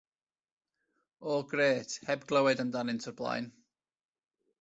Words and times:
Oh, 1.33 1.43
grêt, 1.51 1.91
heb 2.13 2.25
glywed 2.31 2.63
amdanynt 2.65 3.05
o'r 3.13 3.17
blaen. 3.21 3.51